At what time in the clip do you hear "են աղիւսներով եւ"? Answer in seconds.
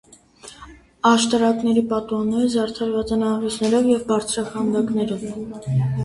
3.17-4.01